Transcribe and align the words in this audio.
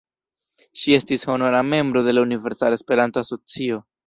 Ŝi 0.83 0.95
estis 0.99 1.25
honora 1.31 1.59
membro 1.67 2.03
de 2.09 2.17
la 2.17 2.25
Universala 2.29 2.81
Esperanto-Asocio. 2.81 3.81